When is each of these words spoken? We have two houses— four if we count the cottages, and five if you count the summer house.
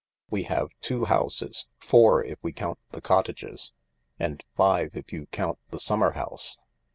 We 0.31 0.45
have 0.45 0.69
two 0.79 1.05
houses— 1.05 1.67
four 1.77 2.23
if 2.23 2.39
we 2.41 2.53
count 2.53 2.79
the 2.89 3.01
cottages, 3.01 3.71
and 4.17 4.43
five 4.55 4.95
if 4.97 5.13
you 5.13 5.27
count 5.27 5.59
the 5.69 5.79
summer 5.79 6.13
house. 6.13 6.57